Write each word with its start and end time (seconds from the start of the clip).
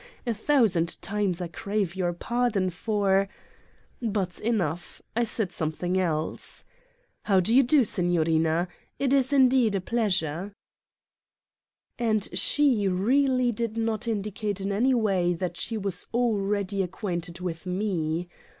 A 0.25 0.33
thousand 0.33 0.99
times 1.03 1.41
I 1.41 1.47
crave 1.47 1.93
your 1.95 2.11
pardon 2.11 2.71
for" 2.71 3.29
But 4.01 4.39
enough. 4.39 4.99
I 5.15 5.23
said 5.23 5.51
something 5.51 5.95
else. 5.95 6.63
"How 7.25 7.39
do 7.39 7.55
you 7.55 7.61
do, 7.61 7.83
Signorina. 7.83 8.67
It 8.97 9.13
is 9.13 9.31
indeed 9.31 9.75
a 9.75 9.79
pleasure." 9.79 10.53
36 11.99 11.99
Satan's 11.99 12.07
Diary 12.07 12.09
And 12.09 12.39
she 12.39 12.87
really 12.87 13.51
did 13.51 13.77
not 13.77 14.07
indicate 14.07 14.59
in 14.59 14.71
any 14.71 14.95
way 14.95 15.35
that 15.35 15.55
she 15.55 15.77
was 15.77 16.07
already 16.15 16.81
acquainted 16.81 17.39
with 17.39 17.67
Me. 17.67 18.27